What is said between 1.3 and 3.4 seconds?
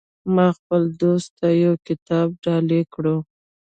ته یو کتاب ډالۍ کړو